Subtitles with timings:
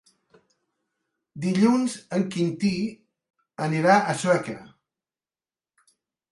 [1.43, 2.73] Dilluns en Quintí
[3.69, 4.59] anirà a Sueca.